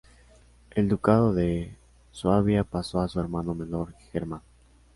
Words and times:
El 0.71 0.89
ducado 0.89 1.31
de 1.31 1.75
Suabia 2.09 2.63
pasó 2.63 3.01
a 3.01 3.07
su 3.07 3.19
hermano 3.19 3.53
menor, 3.53 3.93
Germán. 4.11 4.41